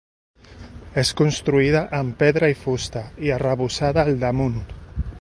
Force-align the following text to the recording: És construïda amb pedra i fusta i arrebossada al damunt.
És 1.01 1.11
construïda 1.19 1.83
amb 1.99 2.17
pedra 2.23 2.51
i 2.55 2.57
fusta 2.65 3.05
i 3.27 3.33
arrebossada 3.39 4.09
al 4.09 4.15
damunt. 4.29 4.61